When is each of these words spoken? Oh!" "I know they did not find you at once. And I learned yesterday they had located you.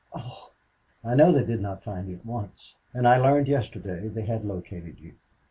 Oh!" 0.13 0.49
"I 1.03 1.13
know 1.13 1.31
they 1.31 1.45
did 1.45 1.61
not 1.61 1.83
find 1.83 2.07
you 2.09 2.15
at 2.15 2.25
once. 2.25 2.73
And 2.91 3.07
I 3.07 3.17
learned 3.19 3.47
yesterday 3.47 4.07
they 4.07 4.23
had 4.25 4.43
located 4.43 4.99
you. 4.99 5.13